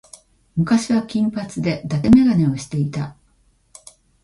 [0.57, 3.15] 昔は金髪で伊達眼鏡をしていた。